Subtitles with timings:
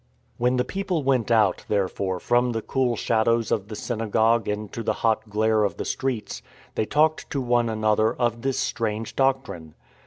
[0.37, 4.93] When the people went out, therefore, from the cool shadows of the synagogue into the
[5.05, 6.41] hot glare of the streets,
[6.73, 9.75] they talked to one another of this strange doctrine.